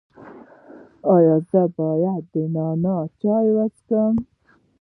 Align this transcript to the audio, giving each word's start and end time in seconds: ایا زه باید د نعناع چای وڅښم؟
ایا 1.15 1.35
زه 1.49 1.61
باید 1.77 2.23
د 2.33 2.35
نعناع 2.53 3.03
چای 3.21 3.47
وڅښم؟ 3.55 4.13